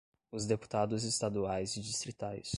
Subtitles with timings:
[0.31, 2.49] os deputados estaduais e distritais;